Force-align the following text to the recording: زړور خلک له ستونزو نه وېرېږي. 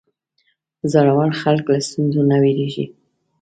زړور 0.91 1.29
خلک 1.41 1.65
له 1.73 1.79
ستونزو 1.87 2.21
نه 2.31 2.37
وېرېږي. 2.41 2.85